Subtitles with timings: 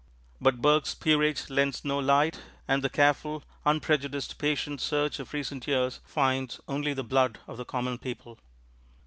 [0.41, 5.99] But Burke's "Peerage" lends no light, and the careful, unprejudiced, patient search of recent years
[6.07, 8.39] finds only the blood of the common people.